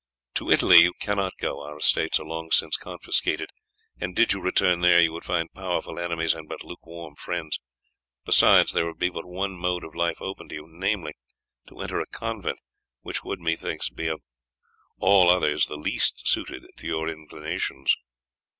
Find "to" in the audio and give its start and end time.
0.33-0.49, 10.49-10.55, 11.67-11.79, 16.77-16.87